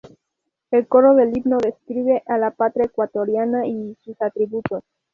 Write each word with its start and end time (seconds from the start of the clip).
El 0.71 0.87
coro 0.87 1.13
del 1.13 1.37
Himno 1.37 1.59
describe 1.59 2.23
a 2.25 2.39
la 2.39 2.49
Patria 2.49 2.85
ecuatoriana 2.87 3.67
y 3.67 3.95
sus 4.03 4.19
atributos. 4.19 4.81